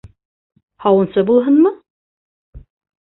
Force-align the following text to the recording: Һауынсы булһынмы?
Һауынсы 0.87 1.25
булһынмы? 1.29 1.75